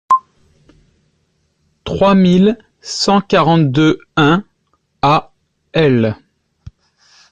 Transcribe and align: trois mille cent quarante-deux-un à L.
trois 1.83 2.15
mille 2.15 2.57
cent 2.81 3.21
quarante-deux-un 3.21 4.43
à 5.03 5.31
L. 5.73 6.15